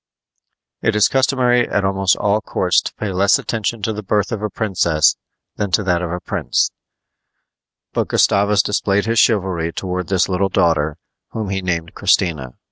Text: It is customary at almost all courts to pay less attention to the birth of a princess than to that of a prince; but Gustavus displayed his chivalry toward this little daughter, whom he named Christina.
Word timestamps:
It 0.81 0.95
is 0.95 1.07
customary 1.07 1.69
at 1.69 1.85
almost 1.85 2.15
all 2.15 2.41
courts 2.41 2.81
to 2.81 2.93
pay 2.95 3.11
less 3.11 3.37
attention 3.37 3.83
to 3.83 3.93
the 3.93 4.01
birth 4.01 4.31
of 4.31 4.41
a 4.41 4.49
princess 4.49 5.15
than 5.57 5.69
to 5.73 5.83
that 5.83 6.01
of 6.01 6.11
a 6.11 6.19
prince; 6.19 6.71
but 7.93 8.07
Gustavus 8.07 8.63
displayed 8.63 9.05
his 9.05 9.19
chivalry 9.19 9.71
toward 9.71 10.07
this 10.07 10.27
little 10.27 10.49
daughter, 10.49 10.97
whom 11.33 11.51
he 11.51 11.61
named 11.61 11.93
Christina. 11.93 12.55